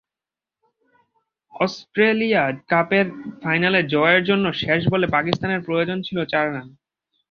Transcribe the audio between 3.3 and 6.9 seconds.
ফাইনালে জয়ের জন্য শেষ বলে পাকিস্তানের প্রয়োজন ছিল চার রান।